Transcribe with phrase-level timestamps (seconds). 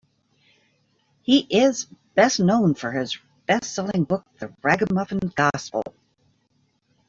[1.21, 5.83] He is best known for his bestselling book "The Ragamuffin Gospel".